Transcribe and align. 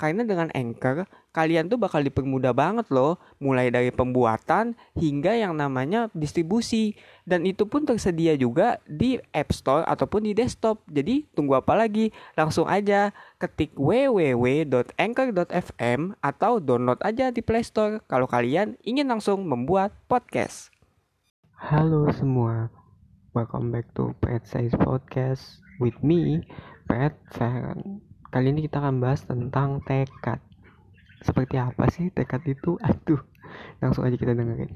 Karena 0.00 0.24
dengan 0.24 0.48
Anchor, 0.56 1.04
kalian 1.36 1.68
tuh 1.68 1.76
bakal 1.76 2.00
dipermudah 2.00 2.56
banget 2.56 2.88
loh, 2.88 3.20
mulai 3.36 3.68
dari 3.68 3.92
pembuatan 3.92 4.72
hingga 4.96 5.36
yang 5.36 5.52
namanya 5.52 6.08
distribusi. 6.16 6.96
Dan 7.28 7.44
itu 7.44 7.68
pun 7.68 7.84
tersedia 7.84 8.32
juga 8.40 8.80
di 8.88 9.20
App 9.36 9.52
Store 9.52 9.84
ataupun 9.84 10.24
di 10.24 10.32
desktop. 10.32 10.80
Jadi 10.88 11.28
tunggu 11.36 11.60
apa 11.60 11.76
lagi? 11.76 12.16
Langsung 12.32 12.64
aja 12.64 13.12
ketik 13.36 13.76
www.anchor.fm 13.76 16.00
atau 16.24 16.64
download 16.64 17.04
aja 17.04 17.28
di 17.28 17.44
Play 17.44 17.60
Store 17.60 18.00
kalau 18.08 18.24
kalian 18.24 18.80
ingin 18.80 19.04
langsung 19.04 19.44
membuat 19.44 19.92
podcast. 20.08 20.72
Halo 21.60 22.08
semua, 22.16 22.72
welcome 23.36 23.68
back 23.68 23.84
to 23.92 24.16
Pet 24.24 24.48
Size 24.48 24.72
Podcast 24.80 25.60
with 25.76 26.00
me, 26.00 26.40
Pet 26.88 27.12
Feren. 27.36 28.00
Kali 28.30 28.54
ini 28.54 28.62
kita 28.62 28.78
akan 28.78 29.02
bahas 29.02 29.26
tentang 29.26 29.82
tekad. 29.82 30.38
Seperti 31.18 31.58
apa 31.58 31.90
sih 31.90 32.14
tekad 32.14 32.46
itu? 32.46 32.78
Aduh, 32.86 33.18
langsung 33.82 34.06
aja 34.06 34.14
kita 34.14 34.38
dengerin. 34.38 34.70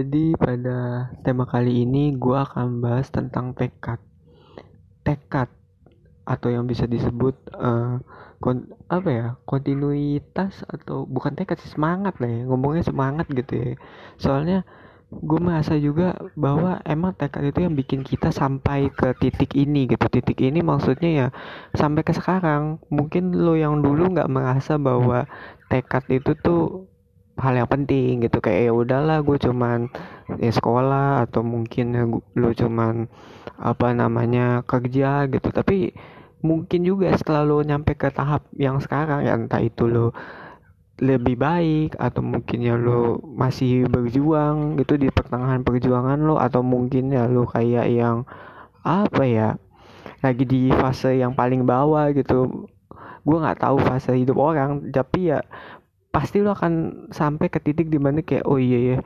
Jadi 0.00 0.32
pada 0.40 1.12
tema 1.20 1.44
kali 1.44 1.84
ini 1.84 2.16
gue 2.16 2.38
akan 2.40 2.80
bahas 2.80 3.12
tentang 3.12 3.52
tekad. 3.52 4.00
Tekad 5.04 5.61
atau 6.22 6.48
yang 6.54 6.70
bisa 6.70 6.86
disebut 6.86 7.34
uh, 7.56 7.98
kon 8.42 8.66
apa 8.90 9.08
ya 9.10 9.26
kontinuitas 9.46 10.66
atau 10.66 11.06
bukan 11.06 11.38
tekad 11.38 11.62
sih 11.62 11.70
semangat 11.70 12.18
lah 12.18 12.30
ya 12.30 12.42
ngomongnya 12.50 12.82
semangat 12.86 13.26
gitu 13.30 13.52
ya. 13.54 13.70
Soalnya 14.18 14.66
gue 15.12 15.40
merasa 15.42 15.76
juga 15.76 16.16
bahwa 16.34 16.80
emang 16.88 17.12
tekad 17.12 17.52
itu 17.52 17.68
yang 17.68 17.76
bikin 17.76 18.00
kita 18.00 18.32
sampai 18.32 18.88
ke 18.90 19.14
titik 19.20 19.54
ini 19.54 19.86
gitu. 19.86 20.06
Titik 20.08 20.40
ini 20.40 20.64
maksudnya 20.64 21.10
ya 21.10 21.26
sampai 21.76 22.02
ke 22.02 22.14
sekarang. 22.16 22.82
Mungkin 22.90 23.36
lo 23.36 23.54
yang 23.54 23.78
dulu 23.84 24.10
nggak 24.10 24.30
merasa 24.32 24.80
bahwa 24.80 25.28
tekad 25.70 26.02
itu 26.08 26.32
tuh 26.38 26.91
hal 27.38 27.54
yang 27.56 27.70
penting 27.70 28.24
gitu. 28.24 28.38
Kayak 28.44 28.68
ya 28.68 28.72
udahlah 28.72 29.18
gue 29.24 29.36
cuman 29.40 29.88
ya 30.40 30.52
sekolah 30.52 31.24
atau 31.28 31.40
mungkin 31.44 31.86
ya 31.96 32.04
lu 32.10 32.50
cuman 32.52 33.08
apa 33.58 33.88
namanya 33.96 34.64
kerja 34.68 35.28
gitu. 35.30 35.48
Tapi 35.52 35.92
mungkin 36.42 36.82
juga 36.82 37.14
setelah 37.14 37.46
lo 37.46 37.62
nyampe 37.62 37.94
ke 37.94 38.10
tahap 38.10 38.44
yang 38.58 38.82
sekarang 38.82 39.22
ya 39.24 39.38
entah 39.38 39.62
itu 39.62 39.86
lo 39.86 40.10
lebih 41.02 41.34
baik 41.34 41.98
atau 41.98 42.22
mungkin 42.22 42.62
ya 42.62 42.78
lo 42.78 43.18
masih 43.24 43.90
berjuang 43.90 44.78
gitu 44.78 44.94
di 45.00 45.08
pertengahan 45.10 45.64
perjuangan 45.66 46.20
lo 46.20 46.36
atau 46.38 46.62
mungkin 46.62 47.10
ya 47.10 47.26
lo 47.26 47.48
kayak 47.48 47.90
yang 47.90 48.22
apa 48.86 49.22
ya 49.26 49.48
lagi 50.22 50.46
di 50.46 50.70
fase 50.70 51.18
yang 51.18 51.34
paling 51.34 51.66
bawah 51.66 52.10
gitu. 52.14 52.68
Gue 53.22 53.38
nggak 53.38 53.62
tahu 53.62 53.78
fase 53.82 54.18
hidup 54.18 54.38
orang 54.38 54.90
tapi 54.90 55.30
ya 55.30 55.46
pasti 56.12 56.44
lo 56.44 56.52
akan 56.52 57.08
sampai 57.08 57.48
ke 57.48 57.58
titik 57.58 57.88
di 57.88 57.96
mana 57.96 58.20
kayak 58.20 58.44
oh 58.44 58.60
iya 58.60 58.78
ya 58.94 58.98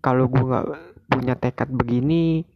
kalau 0.00 0.30
gue 0.30 0.40
nggak 0.40 0.66
punya 1.10 1.34
tekad 1.36 1.68
begini 1.68 2.46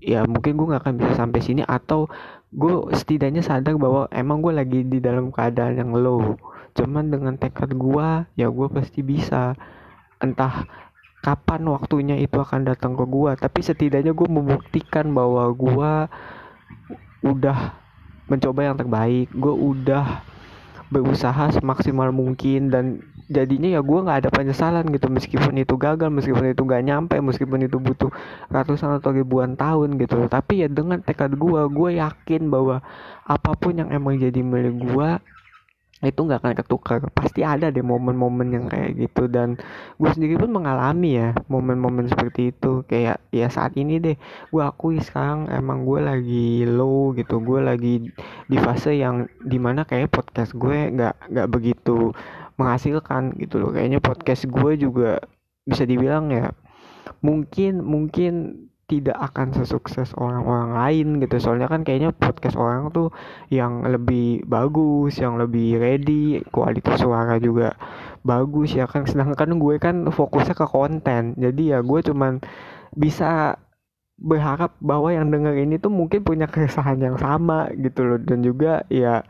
ya 0.00 0.24
mungkin 0.24 0.56
gue 0.56 0.66
nggak 0.72 0.82
akan 0.82 0.96
bisa 0.96 1.12
sampai 1.14 1.40
sini. 1.44 1.62
Atau 1.62 2.08
gue 2.50 2.90
setidaknya 2.96 3.44
sadar 3.44 3.76
bahwa 3.76 4.08
emang 4.10 4.40
gue 4.40 4.52
lagi 4.56 4.80
di 4.82 4.98
dalam 4.98 5.30
keadaan 5.30 5.76
yang 5.76 5.92
low. 5.92 6.40
Cuman 6.74 7.12
dengan 7.12 7.36
tekad 7.36 7.76
gue 7.76 8.08
ya 8.34 8.48
gue 8.48 8.66
pasti 8.72 9.04
bisa. 9.04 9.54
Entah 10.20 10.64
kapan 11.20 11.68
waktunya 11.68 12.16
itu 12.16 12.40
akan 12.40 12.64
datang 12.64 12.96
ke 12.96 13.04
gue 13.04 13.30
tapi 13.36 13.60
setidaknya 13.60 14.16
gue 14.16 14.28
membuktikan 14.28 15.12
bahwa 15.12 15.52
gue 15.52 15.92
udah 17.28 17.58
mencoba 18.26 18.60
yang 18.64 18.76
terbaik. 18.80 19.28
Gue 19.36 19.52
udah 19.52 20.24
berusaha 20.90 21.54
semaksimal 21.54 22.10
mungkin 22.10 22.72
dan 22.72 22.84
jadinya 23.30 23.78
ya 23.78 23.80
gue 23.80 23.98
nggak 24.02 24.18
ada 24.26 24.30
penyesalan 24.34 24.84
gitu. 24.90 25.06
Meskipun 25.06 25.54
itu 25.62 25.74
gagal 25.78 26.10
meskipun 26.10 26.50
itu 26.50 26.62
gak 26.66 26.82
nyampe 26.82 27.16
meskipun 27.22 27.62
itu 27.64 27.78
butuh 27.78 28.10
ratusan 28.50 28.98
atau 28.98 29.14
ribuan 29.14 29.54
tahun 29.54 29.96
gitu. 30.02 30.26
Tapi 30.26 30.66
ya 30.66 30.68
dengan 30.68 30.98
tekad 31.00 31.38
gue 31.38 31.62
gue 31.70 31.90
yakin 32.02 32.50
bahwa 32.50 32.82
apa 33.24 33.50
pun 33.54 33.78
yang 33.78 33.94
emang 33.94 34.18
jadi 34.18 34.42
milik 34.42 34.82
gue 34.82 35.10
itu 36.00 36.16
nggak 36.16 36.40
akan 36.40 36.54
ketukar. 36.56 36.98
Pasti 37.12 37.44
ada 37.44 37.68
deh 37.68 37.84
momen-momen 37.84 38.48
yang 38.50 38.64
kayak 38.72 38.96
gitu. 38.96 39.28
Dan 39.28 39.60
gue 40.00 40.08
sendiri 40.08 40.40
pun 40.40 40.48
mengalami 40.48 41.20
ya 41.20 41.36
momen-momen 41.46 42.08
seperti 42.08 42.56
itu. 42.56 42.82
Kayak 42.88 43.20
ya 43.30 43.52
saat 43.52 43.76
ini 43.76 44.00
deh 44.00 44.16
gue 44.48 44.62
akui 44.64 44.96
sekarang 45.04 45.52
emang 45.52 45.84
gue 45.84 46.00
lagi 46.00 46.64
low 46.64 47.12
gitu. 47.12 47.44
Gue 47.44 47.60
lagi 47.60 48.08
di 48.48 48.56
fase 48.56 48.96
yang 48.96 49.28
di 49.44 49.60
mana 49.60 49.84
kayak 49.84 50.08
podcast 50.08 50.56
gue 50.56 50.88
nggak 50.88 51.36
nggak 51.36 51.48
begitu 51.52 52.16
menghasilkan 52.60 53.40
gitu 53.40 53.56
loh. 53.56 53.72
Kayaknya 53.72 54.04
podcast 54.04 54.44
gue 54.44 54.72
juga 54.76 55.24
bisa 55.64 55.88
dibilang 55.88 56.28
ya 56.28 56.52
mungkin 57.24 57.84
mungkin 57.84 58.66
tidak 58.90 59.14
akan 59.14 59.54
sesukses 59.54 60.10
orang-orang 60.18 60.74
lain 60.74 61.08
gitu. 61.22 61.38
Soalnya 61.38 61.70
kan 61.70 61.86
kayaknya 61.86 62.10
podcast 62.10 62.58
orang 62.58 62.90
tuh 62.90 63.14
yang 63.46 63.86
lebih 63.86 64.42
bagus 64.50 65.22
yang 65.22 65.38
lebih 65.38 65.78
ready 65.78 66.42
kualitas 66.50 66.98
suara 66.98 67.38
juga 67.38 67.78
bagus 68.26 68.74
ya 68.74 68.90
kan. 68.90 69.06
Sedangkan 69.06 69.62
gue 69.62 69.78
kan 69.78 70.10
fokusnya 70.10 70.58
ke 70.58 70.66
konten. 70.66 71.38
Jadi 71.38 71.70
ya 71.70 71.86
gue 71.86 72.00
cuman 72.02 72.42
bisa 72.98 73.54
berharap 74.20 74.74
bahwa 74.82 75.14
yang 75.14 75.30
denger 75.30 75.54
ini 75.54 75.78
tuh 75.78 75.94
mungkin 75.94 76.26
punya 76.26 76.50
keresahan 76.50 76.98
yang 76.98 77.14
sama 77.14 77.70
gitu 77.78 78.02
loh. 78.02 78.18
Dan 78.18 78.42
juga 78.42 78.82
ya 78.90 79.22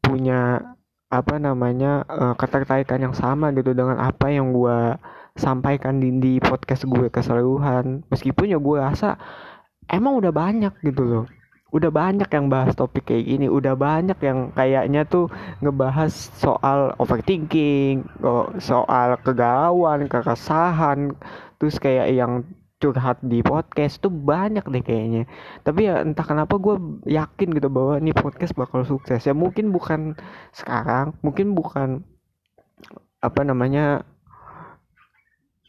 punya 0.00 0.64
apa 1.08 1.40
namanya 1.40 2.04
uh, 2.04 2.34
ketertarikan 2.36 3.00
yang 3.00 3.16
sama 3.16 3.48
gitu 3.56 3.72
dengan 3.72 3.96
apa 3.96 4.28
yang 4.28 4.52
gue 4.52 4.96
sampaikan 5.38 6.02
di, 6.02 6.12
di 6.20 6.32
podcast 6.42 6.84
gue 6.84 7.08
keseluruhan. 7.08 8.04
Meskipun 8.12 8.52
ya 8.52 8.58
gue 8.60 8.76
rasa 8.76 9.16
emang 9.88 10.20
udah 10.20 10.32
banyak 10.34 10.74
gitu 10.84 11.02
loh. 11.04 11.24
Udah 11.68 11.92
banyak 11.92 12.28
yang 12.32 12.48
bahas 12.48 12.72
topik 12.76 13.08
kayak 13.08 13.24
gini. 13.24 13.46
Udah 13.48 13.72
banyak 13.76 14.16
yang 14.20 14.52
kayaknya 14.52 15.04
tuh 15.08 15.32
ngebahas 15.64 16.12
soal 16.36 16.92
overthinking 17.00 18.04
soal 18.60 19.16
kegalauan 19.20 20.08
keresahan 20.08 21.12
terus 21.58 21.76
kayak 21.76 22.14
yang 22.14 22.46
curhat 22.78 23.18
di 23.26 23.42
podcast 23.42 23.98
tuh 23.98 24.10
banyak 24.10 24.62
deh 24.62 24.82
kayaknya. 24.82 25.26
Tapi 25.66 25.90
ya 25.90 26.00
entah 26.02 26.22
kenapa 26.22 26.54
gue 26.62 26.78
yakin 27.10 27.50
gitu 27.58 27.66
bahwa 27.66 27.98
ini 27.98 28.14
podcast 28.14 28.54
bakal 28.54 28.86
sukses. 28.86 29.26
Ya 29.26 29.34
mungkin 29.34 29.74
bukan 29.74 30.14
sekarang 30.54 31.18
mungkin 31.26 31.58
bukan 31.58 32.06
apa 33.18 33.40
namanya 33.42 34.06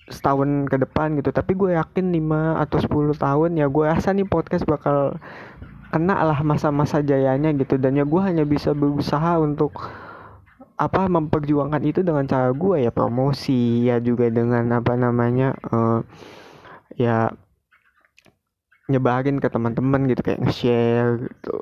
setahun 0.05 0.69
ke 0.69 0.77
depan 0.77 1.17
gitu. 1.17 1.33
Tapi 1.33 1.57
gue 1.57 1.73
yakin 1.73 2.13
5 2.13 2.63
atau 2.65 2.77
10 2.77 3.17
tahun 3.17 3.51
ya 3.57 3.65
gue 3.65 3.85
rasa 3.89 4.13
nih 4.13 4.29
podcast 4.29 4.69
bakal 4.69 5.17
kena 5.89 6.21
lah 6.21 6.45
masa-masa 6.45 7.01
jayanya 7.01 7.49
gitu. 7.57 7.81
Dan 7.81 7.97
ya 7.97 8.05
gue 8.05 8.21
hanya 8.21 8.45
bisa 8.45 8.77
berusaha 8.77 9.41
untuk 9.41 9.73
apa 10.79 11.09
memperjuangkan 11.09 11.81
itu 11.89 12.05
dengan 12.05 12.29
cara 12.29 12.53
gue 12.53 12.85
ya. 12.85 12.93
Promosi 12.93 13.89
ya 13.89 13.97
juga 13.97 14.29
dengan 14.29 14.77
apa 14.77 14.93
namanya 14.93 15.57
uh, 15.73 16.05
ya 16.99 17.31
nyebarin 18.91 19.39
ke 19.39 19.47
teman-teman 19.47 20.09
gitu 20.11 20.19
kayak 20.19 20.43
nge-share 20.43 21.23
gitu. 21.23 21.55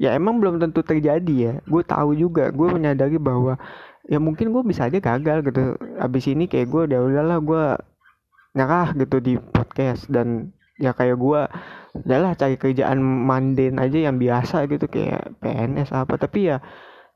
Ya 0.00 0.16
emang 0.16 0.40
belum 0.40 0.58
tentu 0.58 0.82
terjadi 0.82 1.34
ya. 1.36 1.54
Gue 1.68 1.86
tahu 1.86 2.16
juga 2.16 2.50
gue 2.50 2.68
menyadari 2.72 3.20
bahwa 3.20 3.60
ya 4.08 4.18
mungkin 4.18 4.50
gue 4.50 4.64
bisa 4.66 4.88
aja 4.90 4.98
gagal 4.98 5.46
gitu. 5.46 5.76
Abis 6.00 6.24
ini 6.26 6.48
kayak 6.48 6.72
gue 6.72 6.82
udah 6.90 7.00
udahlah 7.04 7.38
gue 7.38 7.64
nyerah 8.56 8.88
gitu 8.96 9.16
di 9.20 9.36
podcast. 9.36 10.08
Dan 10.08 10.56
ya 10.80 10.96
kayak 10.96 11.20
gue 11.20 11.40
udahlah 12.00 12.32
cari 12.34 12.56
kerjaan 12.56 12.98
manden 12.98 13.76
aja 13.76 14.08
yang 14.10 14.16
biasa 14.16 14.64
gitu 14.66 14.88
kayak 14.88 15.36
PNS 15.44 15.92
apa. 15.92 16.16
Tapi 16.16 16.48
ya 16.48 16.64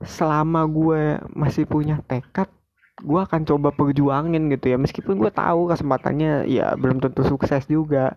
selama 0.05 0.69
gue 0.69 1.17
masih 1.33 1.65
punya 1.65 2.05
tekad 2.05 2.53
gue 3.03 3.21
akan 3.21 3.43
coba 3.43 3.75
perjuangin 3.75 4.47
gitu 4.55 4.75
ya. 4.75 4.79
Meskipun 4.79 5.19
gue 5.19 5.33
tahu 5.35 5.67
kesempatannya 5.67 6.47
ya 6.47 6.79
belum 6.79 7.03
tentu 7.03 7.27
sukses 7.27 7.67
juga. 7.67 8.15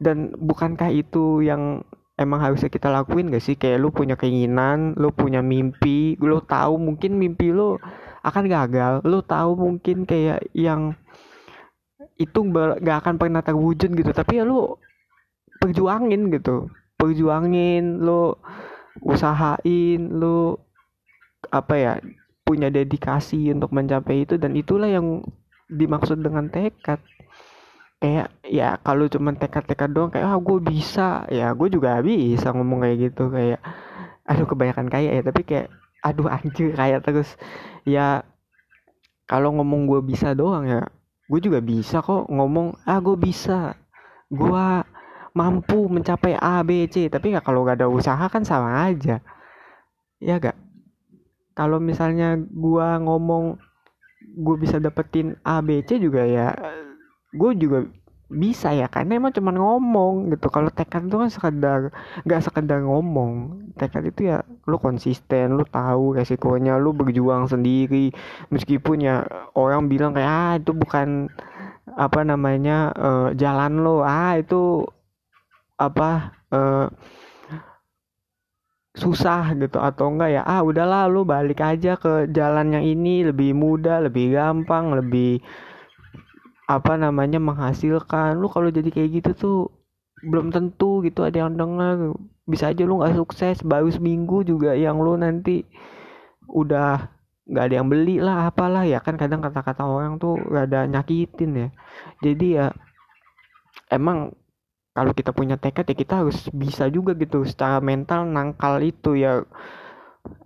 Dan 0.00 0.32
bukankah 0.36 0.92
itu 0.92 1.44
yang 1.44 1.84
emang 2.16 2.40
harusnya 2.40 2.72
kita 2.72 2.88
lakuin 2.88 3.28
gak 3.28 3.44
sih? 3.44 3.56
Kayak 3.60 3.84
lu 3.84 3.88
punya 3.92 4.16
keinginan 4.16 4.96
lu 4.96 5.12
punya 5.12 5.44
mimpi 5.44 6.16
lu 6.20 6.40
tahu 6.40 6.80
mungkin 6.80 7.20
mimpi 7.20 7.52
lu 7.52 7.76
akan 8.24 8.44
gagal. 8.48 8.92
Lu 9.04 9.20
tahu 9.20 9.56
mungkin 9.56 10.08
kayak 10.08 10.48
yang 10.56 10.96
itu 12.16 12.38
gak 12.80 13.04
akan 13.04 13.20
pernah 13.20 13.44
terwujud 13.44 13.92
gitu. 13.92 14.10
Tapi 14.16 14.40
ya 14.40 14.44
lu 14.48 14.80
perjuangin 15.60 16.32
gitu. 16.32 16.72
Perjuangin 16.96 18.00
lu 18.00 18.32
usahain 19.04 20.00
lu 20.08 20.56
apa 21.52 21.74
ya 21.76 21.92
punya 22.46 22.70
dedikasi 22.70 23.50
untuk 23.50 23.74
mencapai 23.74 24.22
itu 24.22 24.38
dan 24.38 24.54
itulah 24.54 24.86
yang 24.86 25.26
dimaksud 25.66 26.22
dengan 26.22 26.46
tekad. 26.46 27.02
Kayak 27.98 28.30
ya 28.46 28.78
kalau 28.86 29.10
cuma 29.10 29.34
tekad-tekad 29.34 29.90
doang 29.90 30.14
kayak 30.14 30.30
ah 30.30 30.38
gue 30.38 30.58
bisa. 30.62 31.26
Ya 31.26 31.50
gue 31.50 31.66
juga 31.66 31.98
bisa 32.06 32.54
ngomong 32.54 32.86
kayak 32.86 32.96
gitu 33.10 33.34
kayak 33.34 33.58
aduh 34.22 34.46
kebanyakan 34.46 34.86
kayak 34.86 35.12
ya. 35.18 35.22
Tapi 35.26 35.42
kayak 35.42 35.68
aduh 36.06 36.30
anjir 36.30 36.70
kayak 36.70 37.02
terus. 37.02 37.34
Ya 37.82 38.22
kalau 39.26 39.50
ngomong 39.58 39.90
gue 39.90 40.00
bisa 40.06 40.30
doang 40.30 40.70
ya 40.70 40.86
gue 41.26 41.40
juga 41.42 41.58
bisa 41.58 41.98
kok 41.98 42.30
ngomong 42.30 42.78
ah 42.86 43.02
gue 43.02 43.18
bisa. 43.18 43.74
Gue 44.30 44.86
mampu 45.34 45.90
mencapai 45.90 46.38
A 46.38 46.62
B 46.62 46.86
C. 46.86 47.10
Tapi 47.10 47.34
ya 47.34 47.42
kalau 47.42 47.66
gak 47.66 47.82
ada 47.82 47.90
usaha 47.90 48.22
kan 48.30 48.46
sama 48.46 48.86
aja. 48.86 49.18
Ya 50.22 50.38
gak 50.38 50.54
kalau 51.56 51.80
misalnya 51.80 52.36
gue 52.36 52.88
ngomong 53.00 53.56
gue 54.36 54.56
bisa 54.60 54.76
dapetin 54.76 55.40
A 55.40 55.64
B 55.64 55.80
C 55.80 55.96
juga 55.96 56.22
ya 56.28 56.52
gue 57.32 57.52
juga 57.56 57.88
bisa 58.26 58.74
ya 58.74 58.90
karena 58.90 59.22
emang 59.22 59.30
cuma 59.30 59.54
ngomong 59.54 60.34
gitu. 60.34 60.50
Kalau 60.50 60.66
tekad 60.66 61.06
itu 61.06 61.14
kan 61.14 61.30
sekedar 61.30 61.80
nggak 62.26 62.42
sekedar 62.42 62.82
ngomong. 62.82 63.62
Tekad 63.78 64.02
itu 64.02 64.34
ya 64.34 64.42
lu 64.66 64.82
konsisten 64.82 65.54
lu 65.54 65.62
tahu 65.62 66.18
resikonya 66.18 66.74
lu 66.74 66.90
berjuang 66.90 67.46
sendiri. 67.46 68.10
Meskipun 68.50 68.98
ya 68.98 69.22
orang 69.54 69.86
bilang 69.86 70.10
kayak 70.10 70.26
ah 70.26 70.52
itu 70.58 70.74
bukan 70.74 71.30
apa 71.94 72.26
namanya 72.26 72.90
eh, 72.98 73.28
jalan 73.38 73.86
lo. 73.86 74.02
Ah 74.02 74.34
itu 74.34 74.82
apa 75.78 76.34
eh, 76.50 76.86
susah 78.96 79.52
gitu 79.60 79.76
atau 79.76 80.08
enggak 80.08 80.40
ya 80.40 80.42
ah 80.42 80.64
udahlah 80.64 81.04
lu 81.12 81.28
balik 81.28 81.60
aja 81.60 82.00
ke 82.00 82.32
jalan 82.32 82.72
yang 82.72 82.84
ini 82.84 83.28
lebih 83.28 83.52
mudah 83.52 84.00
lebih 84.08 84.32
gampang 84.32 84.96
lebih 84.96 85.44
apa 86.66 86.98
namanya 86.98 87.38
menghasilkan. 87.38 88.36
Lu 88.38 88.50
kalau 88.50 88.68
jadi 88.74 88.90
kayak 88.90 89.10
gitu 89.22 89.30
tuh 89.38 89.58
belum 90.26 90.50
tentu 90.50 91.00
gitu 91.06 91.22
ada 91.22 91.46
yang 91.46 91.54
dengar. 91.54 92.14
Bisa 92.46 92.70
aja 92.74 92.82
lu 92.82 92.98
nggak 93.02 93.16
sukses 93.18 93.62
baru 93.62 93.90
seminggu 93.90 94.42
juga 94.46 94.74
yang 94.74 94.98
lu 94.98 95.14
nanti 95.18 95.66
udah 96.50 97.10
nggak 97.46 97.64
ada 97.70 97.74
yang 97.78 97.88
beli 97.90 98.18
lah 98.18 98.50
apalah 98.50 98.82
ya. 98.82 98.98
Kan 99.02 99.14
kadang 99.18 99.42
kata-kata 99.42 99.86
orang 99.86 100.18
tuh 100.18 100.38
gak 100.50 100.66
ada 100.70 100.90
nyakitin 100.90 101.50
ya. 101.54 101.68
Jadi 102.22 102.46
ya 102.58 102.66
emang 103.90 104.34
kalau 104.96 105.12
kita 105.18 105.30
punya 105.38 105.56
tekad 105.62 105.84
ya 105.90 105.96
kita 106.02 106.14
harus 106.24 106.38
bisa 106.62 106.84
juga 106.96 107.12
gitu 107.22 107.38
secara 107.50 107.78
mental 107.90 108.20
nangkal 108.36 108.74
itu 108.90 109.10
ya. 109.24 109.32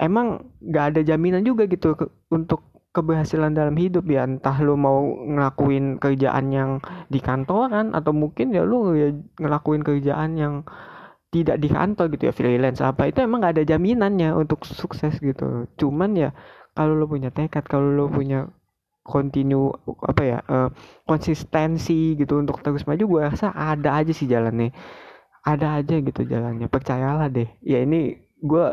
Emang 0.00 0.26
nggak 0.60 0.84
ada 0.94 1.00
jaminan 1.10 1.42
juga 1.48 1.64
gitu 1.70 1.96
ke- 1.96 2.10
untuk 2.32 2.60
keberhasilan 2.96 3.54
dalam 3.54 3.76
hidup 3.78 4.04
ya. 4.10 4.26
Entah 4.28 4.56
lu 4.66 4.74
mau 4.76 4.98
ngelakuin 5.32 5.96
kerjaan 6.02 6.46
yang 6.52 6.70
di 7.12 7.20
kantoran 7.22 7.94
atau 7.96 8.12
mungkin 8.12 8.52
ya 8.56 8.62
lu 8.66 8.92
ya 8.98 9.08
ngelakuin 9.40 9.82
kerjaan 9.86 10.30
yang 10.36 10.54
tidak 11.34 11.56
di 11.62 11.68
kantor 11.70 12.06
gitu 12.14 12.22
ya 12.30 12.34
freelance 12.34 12.82
apa 12.82 13.06
itu 13.10 13.22
emang 13.22 13.38
nggak 13.42 13.54
ada 13.60 13.64
jaminannya 13.72 14.30
untuk 14.34 14.66
sukses 14.66 15.14
gitu. 15.22 15.68
Cuman 15.80 16.10
ya 16.18 16.30
kalau 16.76 16.94
lu 16.98 17.06
punya 17.10 17.30
tekad 17.34 17.64
kalau 17.66 17.88
lu 17.90 18.06
punya 18.10 18.50
continue 19.02 19.72
apa 20.04 20.22
ya 20.22 20.38
eh, 20.44 20.68
konsistensi 21.08 22.14
gitu 22.20 22.38
untuk 22.40 22.60
terus 22.60 22.84
maju 22.84 23.04
gue 23.04 23.20
rasa 23.24 23.52
ada 23.54 23.96
aja 23.98 24.12
sih 24.14 24.28
jalannya. 24.28 24.72
Ada 25.40 25.80
aja 25.80 25.96
gitu 26.04 26.22
jalannya 26.28 26.68
percayalah 26.68 27.32
deh. 27.32 27.48
Ya 27.64 27.80
ini 27.80 28.20
gue 28.44 28.66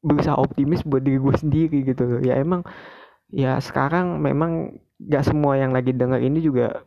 berusaha 0.00 0.36
optimis 0.36 0.80
buat 0.84 1.04
diri 1.04 1.20
gue 1.20 1.36
sendiri 1.36 1.78
gitu 1.84 2.02
loh. 2.08 2.20
Ya 2.24 2.40
emang 2.40 2.64
ya 3.30 3.60
sekarang 3.60 4.18
memang 4.18 4.80
gak 5.00 5.28
semua 5.28 5.56
yang 5.56 5.72
lagi 5.72 5.92
denger 5.96 6.20
ini 6.20 6.40
juga 6.44 6.84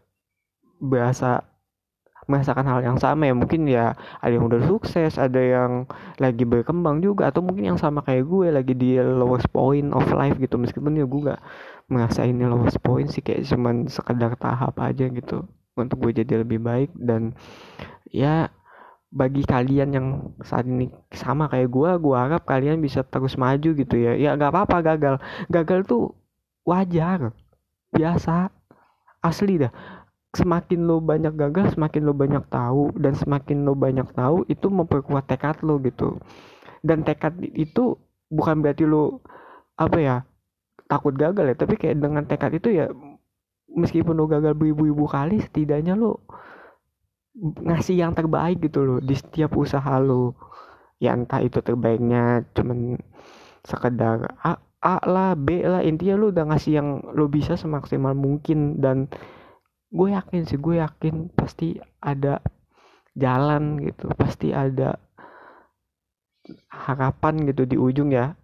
berasa 0.81 1.52
merasakan 2.27 2.65
hal 2.67 2.79
yang 2.83 2.97
sama 2.99 3.27
ya. 3.27 3.33
Mungkin 3.35 3.67
ya 3.67 3.95
ada 4.19 4.31
yang 4.33 4.45
udah 4.47 4.61
sukses 4.67 5.19
ada 5.19 5.39
yang 5.39 5.85
lagi 6.19 6.43
berkembang 6.47 7.03
juga 7.03 7.29
atau 7.29 7.43
mungkin 7.43 7.75
yang 7.75 7.79
sama 7.79 8.03
kayak 8.03 8.23
gue 8.27 8.47
lagi 8.51 8.73
di 8.75 8.99
lowest 8.99 9.49
point 9.51 9.91
of 9.91 10.05
life 10.15 10.37
gitu. 10.39 10.55
Meskipun 10.59 10.99
ya 10.99 11.05
gue 11.07 11.21
gak 11.33 11.41
merasa 11.91 12.23
ini 12.23 12.47
lowest 12.47 12.79
point 12.79 13.11
sih 13.11 13.19
kayak 13.19 13.43
cuman 13.47 13.91
sekedar 13.91 14.33
tahap 14.39 14.77
aja 14.79 15.05
gitu 15.09 15.43
untuk 15.75 15.97
gue 16.07 16.23
jadi 16.23 16.41
lebih 16.41 16.63
baik. 16.63 16.91
Dan 16.95 17.35
ya 18.09 18.51
bagi 19.13 19.45
kalian 19.45 19.89
yang 19.93 20.07
saat 20.41 20.65
ini 20.65 20.89
sama 21.13 21.45
kayak 21.45 21.69
gue 21.69 21.89
gue 22.01 22.15
harap 22.17 22.49
kalian 22.49 22.81
bisa 22.81 23.05
terus 23.05 23.35
maju 23.35 23.69
gitu 23.75 23.95
ya. 23.99 24.15
Ya 24.15 24.33
gak 24.39 24.51
apa-apa 24.55 24.95
gagal. 24.95 25.15
Gagal 25.51 25.85
tuh 25.85 26.15
wajar 26.63 27.35
biasa 27.93 28.49
asli 29.23 29.61
dah 29.61 29.71
semakin 30.33 30.89
lo 30.89 30.97
banyak 30.97 31.33
gagal 31.37 31.77
semakin 31.77 32.09
lo 32.09 32.13
banyak 32.17 32.41
tahu 32.49 32.89
dan 32.97 33.13
semakin 33.13 33.69
lo 33.69 33.77
banyak 33.77 34.09
tahu 34.17 34.41
itu 34.49 34.65
memperkuat 34.65 35.29
tekad 35.29 35.61
lo 35.61 35.77
gitu. 35.85 36.17
Dan 36.81 37.05
tekad 37.05 37.37
itu 37.41 37.93
bukan 38.33 38.65
berarti 38.65 38.83
lo 38.89 39.21
apa 39.77 39.97
ya 40.01 40.15
takut 40.89 41.13
gagal 41.13 41.53
ya 41.53 41.55
tapi 41.57 41.77
kayak 41.77 41.97
dengan 42.01 42.25
tekad 42.25 42.53
itu 42.53 42.69
ya 42.73 42.89
meskipun 43.69 44.13
lo 44.13 44.25
gagal 44.29 44.53
beribu-ribu 44.57 45.05
kali 45.09 45.41
setidaknya 45.41 45.97
lo 45.97 46.21
ngasih 47.37 47.97
yang 47.97 48.13
terbaik 48.13 48.61
gitu 48.61 48.85
loh 48.85 48.99
di 49.01 49.13
setiap 49.13 49.53
usaha 49.53 50.01
lo. 50.01 50.33
Ya 50.97 51.13
entah 51.13 51.45
itu 51.45 51.61
terbaiknya 51.61 52.47
cuman 52.57 52.97
sekedar 53.61 54.33
A, 54.41 54.57
A 54.81 54.97
lah 55.03 55.37
B 55.37 55.61
lah 55.61 55.85
intinya 55.85 56.15
lu 56.17 56.33
udah 56.33 56.47
ngasih 56.49 56.71
yang 56.79 56.89
lo 57.13 57.29
bisa 57.29 57.53
semaksimal 57.53 58.17
mungkin 58.17 58.81
dan 58.81 59.11
gue 59.93 60.07
yakin 60.09 60.41
sih 60.49 60.57
gue 60.57 60.81
yakin 60.81 61.29
pasti 61.37 61.77
ada 62.01 62.41
jalan 63.13 63.77
gitu 63.77 64.09
pasti 64.17 64.49
ada 64.49 64.97
harapan 66.67 67.45
gitu 67.47 67.63
di 67.63 67.77
ujung 67.79 68.11
ya. 68.11 68.35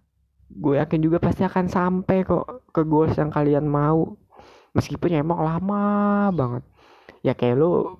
Gue 0.50 0.78
yakin 0.78 1.02
juga 1.02 1.18
pasti 1.22 1.46
akan 1.46 1.66
sampai 1.70 2.26
kok 2.26 2.70
ke 2.74 2.82
goals 2.86 3.14
yang 3.18 3.30
kalian 3.30 3.66
mau. 3.66 4.16
Meskipun 4.74 5.10
ya 5.10 5.18
emang 5.22 5.42
lama 5.42 5.84
banget. 6.30 6.62
Ya 7.26 7.34
kayak 7.34 7.58
lu 7.58 7.98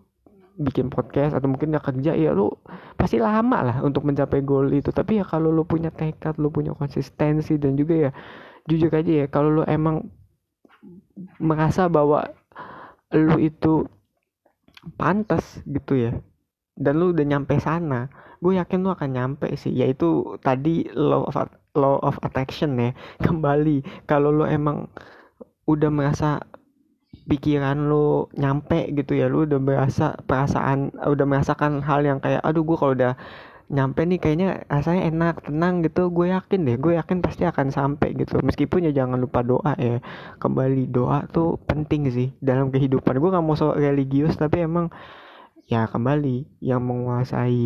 bikin 0.60 0.92
podcast 0.92 1.32
atau 1.32 1.48
mungkin 1.48 1.72
ya 1.72 1.80
kerja 1.80 2.12
ya 2.12 2.36
lu 2.36 2.52
pasti 2.98 3.16
lama 3.16 3.64
lah 3.64 3.76
untuk 3.82 4.06
mencapai 4.06 4.40
goal 4.42 4.70
itu. 4.70 4.90
Tapi 4.90 5.20
ya 5.20 5.24
kalau 5.26 5.50
lu 5.52 5.66
punya 5.66 5.90
tekad 5.92 6.38
lu 6.38 6.48
punya 6.50 6.72
konsistensi 6.74 7.58
dan 7.58 7.74
juga 7.74 8.08
ya 8.08 8.10
jujur 8.66 8.92
aja 8.92 9.12
ya 9.24 9.26
kalau 9.26 9.60
lu 9.60 9.62
emang 9.66 10.06
merasa 11.36 11.90
bahwa 11.90 12.24
lu 13.14 13.36
itu 13.42 13.86
pantas 14.96 15.62
gitu 15.66 15.98
ya. 15.98 16.12
Dan 16.78 17.02
lu 17.02 17.12
udah 17.12 17.26
nyampe 17.26 17.60
sana. 17.60 18.08
Gue 18.40 18.56
yakin 18.56 18.80
lu 18.80 18.90
akan 18.94 19.10
nyampe 19.12 19.48
sih. 19.58 19.74
Yaitu 19.74 20.38
tadi 20.40 20.88
law 20.96 21.28
of 21.28 21.36
law 21.76 22.00
of 22.00 22.16
attraction 22.24 22.78
ya. 22.78 22.90
Kembali. 23.24 23.84
Kalau 24.08 24.32
lu 24.32 24.44
emang 24.46 24.88
udah 25.68 25.90
merasa 25.92 26.40
pikiran 27.30 27.86
lu 27.86 28.26
nyampe 28.34 28.90
gitu 28.90 29.14
ya 29.14 29.30
lu 29.30 29.46
udah 29.46 29.60
merasa 29.62 30.18
perasaan 30.26 30.90
udah 30.98 31.26
merasakan 31.30 31.78
hal 31.78 32.02
yang 32.02 32.18
kayak 32.18 32.42
aduh 32.42 32.66
gue 32.66 32.74
kalau 32.74 32.94
udah 32.98 33.14
nyampe 33.70 34.02
nih 34.02 34.18
kayaknya 34.18 34.66
rasanya 34.66 35.06
enak 35.06 35.46
tenang 35.46 35.86
gitu. 35.86 36.10
Gue 36.10 36.34
yakin 36.34 36.66
deh 36.66 36.76
gue 36.76 36.98
yakin 36.98 37.22
pasti 37.22 37.46
akan 37.46 37.70
sampai 37.70 38.18
gitu. 38.18 38.42
Meskipun 38.42 38.90
ya 38.90 38.92
jangan 38.92 39.22
lupa 39.22 39.46
doa 39.46 39.78
ya. 39.78 40.02
Kembali 40.42 40.90
doa 40.90 41.24
tuh 41.30 41.56
penting 41.70 42.10
sih 42.10 42.28
dalam 42.42 42.74
kehidupan. 42.74 43.22
Gue 43.22 43.30
nggak 43.30 43.44
mau 43.46 43.54
so 43.54 43.70
religius 43.72 44.34
tapi 44.34 44.66
emang 44.66 44.90
ya 45.70 45.86
kembali. 45.86 46.58
Yang 46.58 46.80
menguasai 46.82 47.62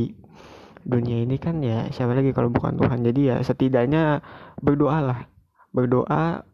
dunia 0.85 1.25
ini 1.25 1.41
kan 1.41 1.65
ya 1.65 1.89
siapa 1.89 2.13
lagi 2.13 2.37
kalau 2.37 2.53
bukan 2.53 2.77
Tuhan. 2.77 3.01
Jadi 3.01 3.21
ya 3.33 3.41
setidaknya 3.41 4.21
berdoalah 4.61 5.25
berdoa 5.73 6.45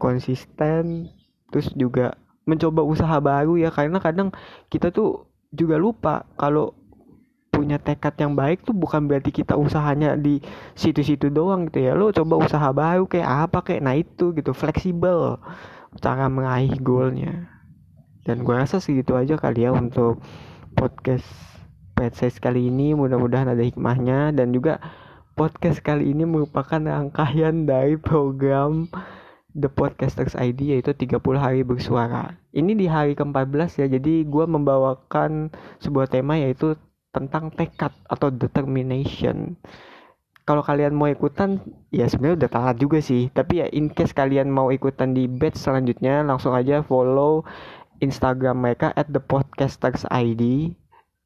konsisten 0.00 1.12
terus 1.52 1.68
juga 1.76 2.16
mencoba 2.48 2.80
usaha 2.80 3.20
baru 3.20 3.60
ya. 3.60 3.68
Karena 3.68 4.00
kadang 4.00 4.32
kita 4.72 4.88
tuh 4.88 5.28
juga 5.52 5.76
lupa 5.76 6.24
kalau 6.40 6.85
punya 7.56 7.80
tekad 7.80 8.12
yang 8.20 8.36
baik 8.36 8.60
tuh 8.68 8.76
bukan 8.76 9.08
berarti 9.08 9.32
kita 9.32 9.56
usahanya 9.56 10.12
di 10.20 10.44
situ-situ 10.76 11.32
doang 11.32 11.72
gitu 11.72 11.88
ya 11.88 11.96
lo 11.96 12.12
coba 12.12 12.36
usaha 12.36 12.68
baru 12.76 13.08
kayak 13.08 13.48
apa 13.48 13.58
kayak 13.64 13.80
nah 13.80 13.96
itu 13.96 14.36
gitu 14.36 14.52
fleksibel 14.52 15.40
cara 16.04 16.28
meraih 16.28 16.76
goalnya 16.76 17.48
dan 18.28 18.44
gue 18.44 18.52
rasa 18.52 18.76
segitu 18.76 19.16
aja 19.16 19.40
kali 19.40 19.64
ya 19.64 19.72
untuk 19.72 20.20
podcast 20.76 21.24
PSS 21.96 22.44
kali 22.44 22.68
ini 22.68 22.92
mudah-mudahan 22.92 23.48
ada 23.48 23.64
hikmahnya 23.64 24.36
dan 24.36 24.52
juga 24.52 24.76
podcast 25.32 25.80
kali 25.80 26.12
ini 26.12 26.28
merupakan 26.28 26.76
rangkaian 26.76 27.64
dari 27.64 27.96
program 27.96 28.84
The 29.56 29.72
Podcasters 29.72 30.36
ID 30.36 30.76
yaitu 30.76 30.92
30 30.92 31.16
hari 31.40 31.64
bersuara. 31.64 32.36
Ini 32.52 32.76
di 32.76 32.84
hari 32.84 33.16
ke-14 33.16 33.80
ya. 33.80 33.86
Jadi 33.88 34.28
gue 34.28 34.44
membawakan 34.44 35.48
sebuah 35.80 36.12
tema 36.12 36.36
yaitu 36.36 36.76
tentang 37.16 37.48
tekad 37.56 37.96
atau 38.04 38.28
determination. 38.28 39.56
Kalau 40.46 40.62
kalian 40.62 40.94
mau 40.94 41.08
ikutan, 41.08 41.58
ya 41.90 42.06
sebenarnya 42.06 42.46
udah 42.46 42.50
telat 42.52 42.76
juga 42.78 43.00
sih. 43.00 43.32
Tapi 43.32 43.64
ya 43.64 43.66
in 43.72 43.90
case 43.90 44.12
kalian 44.12 44.52
mau 44.52 44.68
ikutan 44.68 45.16
di 45.16 45.26
batch 45.26 45.58
selanjutnya, 45.58 46.22
langsung 46.22 46.54
aja 46.54 46.84
follow 46.84 47.42
Instagram 48.04 48.60
mereka 48.62 48.92
at 48.94 49.08
the 49.10 49.18
podcasters 49.18 50.04
ID 50.12 50.76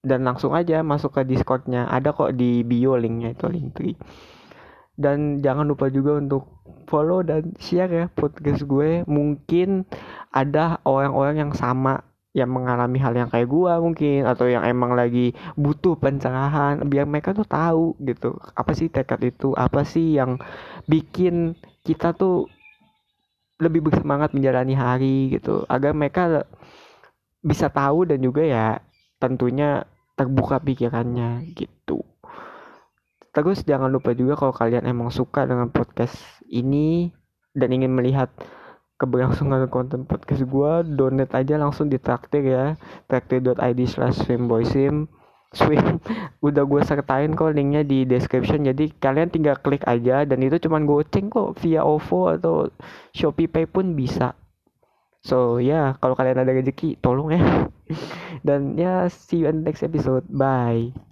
dan 0.01 0.25
langsung 0.25 0.57
aja 0.57 0.81
masuk 0.81 1.21
ke 1.21 1.29
Discordnya. 1.29 1.85
Ada 1.91 2.17
kok 2.17 2.33
di 2.33 2.65
bio 2.65 2.97
linknya 2.97 3.37
itu 3.37 3.47
link 3.53 3.77
tree. 3.77 3.97
Dan 4.97 5.41
jangan 5.41 5.69
lupa 5.69 5.89
juga 5.89 6.21
untuk 6.21 6.61
follow 6.89 7.25
dan 7.25 7.53
share 7.61 7.93
ya 7.93 8.07
podcast 8.13 8.65
gue. 8.65 9.05
Mungkin 9.05 9.85
ada 10.33 10.81
orang-orang 10.85 11.49
yang 11.49 11.53
sama 11.53 12.05
yang 12.31 12.47
mengalami 12.47 13.03
hal 13.03 13.11
yang 13.11 13.27
kayak 13.27 13.51
gue 13.51 13.73
mungkin 13.83 14.23
atau 14.23 14.47
yang 14.47 14.63
emang 14.63 14.95
lagi 14.95 15.35
butuh 15.59 15.99
pencerahan 15.99 16.79
biar 16.87 17.03
mereka 17.03 17.35
tuh 17.35 17.43
tahu 17.43 17.99
gitu. 18.07 18.39
Apa 18.55 18.71
sih 18.71 18.87
tekad 18.87 19.19
itu? 19.27 19.51
Apa 19.59 19.83
sih 19.83 20.15
yang 20.15 20.39
bikin 20.87 21.59
kita 21.83 22.15
tuh 22.15 22.47
lebih 23.59 23.91
bersemangat 23.91 24.31
menjalani 24.31 24.75
hari 24.79 25.35
gitu. 25.35 25.67
Agar 25.67 25.91
mereka 25.91 26.47
bisa 27.43 27.67
tahu 27.67 28.07
dan 28.07 28.23
juga 28.23 28.47
ya 28.47 28.79
tentunya 29.19 29.83
terbuka 30.15 30.63
pikirannya 30.63 31.51
gitu. 31.59 32.07
Terus 33.31 33.63
jangan 33.67 33.91
lupa 33.91 34.15
juga 34.15 34.39
kalau 34.39 34.55
kalian 34.55 34.87
emang 34.87 35.11
suka 35.11 35.47
dengan 35.47 35.71
podcast 35.71 36.15
ini 36.47 37.11
dan 37.55 37.71
ingin 37.75 37.91
melihat 37.91 38.31
keberlangsungan 39.01 39.65
konten 39.73 40.05
podcast 40.05 40.45
gue 40.45 40.73
donate 40.93 41.33
aja 41.33 41.57
langsung 41.57 41.89
di 41.89 41.97
traktir 41.97 42.45
ya 42.45 42.77
traktir.id 43.09 43.81
slash 43.89 44.21
swimboysim 44.29 45.09
swim. 45.51 45.99
Udah 46.47 46.63
gue 46.63 46.81
sertain 46.87 47.35
kok 47.35 47.55
linknya 47.55 47.83
di 47.83 48.07
description. 48.07 48.63
Jadi 48.69 48.95
kalian 49.03 49.33
tinggal 49.33 49.59
klik 49.59 49.83
aja 49.87 50.23
dan 50.23 50.39
itu 50.45 50.63
cuman 50.63 50.87
goceng 50.87 51.33
kok 51.33 51.59
via 51.59 51.83
OVO 51.83 52.39
atau 52.39 52.55
Shopee 53.17 53.51
Pay 53.51 53.67
pun 53.67 53.99
bisa. 53.99 54.37
So 55.21 55.61
ya 55.61 55.69
yeah, 55.69 55.87
kalau 56.01 56.17
kalian 56.17 56.41
ada 56.41 56.53
rezeki 56.55 56.97
tolong 57.03 57.37
ya. 57.37 57.43
Dan 58.47 58.81
ya 58.81 59.05
see 59.13 59.45
you 59.45 59.53
in 59.53 59.61
the 59.61 59.65
next 59.69 59.85
episode. 59.85 60.25
Bye 60.33 61.10